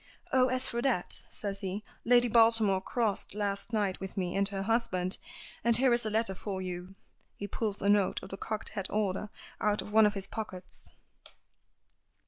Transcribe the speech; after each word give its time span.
"Oh, 0.33 0.47
as 0.47 0.67
for 0.67 0.81
that," 0.81 1.21
says 1.29 1.61
he, 1.61 1.83
"Lady 2.05 2.27
Baltimore 2.27 2.81
crossed 2.81 3.35
last 3.35 3.71
night 3.71 3.99
with 3.99 4.17
me 4.17 4.35
and 4.35 4.47
her 4.47 4.63
husband. 4.63 5.19
And 5.63 5.77
here 5.77 5.93
is 5.93 6.07
a 6.07 6.09
letter 6.09 6.33
for 6.33 6.59
you." 6.59 6.95
He 7.35 7.45
pulls 7.47 7.83
a 7.83 7.87
note 7.87 8.19
of 8.23 8.29
the 8.29 8.35
cocked 8.37 8.69
hat 8.69 8.89
order 8.89 9.29
out 9.59 9.83
of 9.83 9.91
one 9.91 10.07
of 10.07 10.15
his 10.15 10.25
pockets. 10.25 10.89